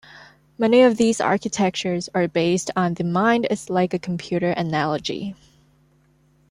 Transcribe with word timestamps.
Many 0.57 0.81
of 0.81 0.97
these 0.97 1.21
architectures 1.21 2.09
are 2.15 2.27
based 2.27 2.71
on 2.75 2.95
the-mind-is-like-a-computer 2.95 4.49
analogy. 4.49 5.35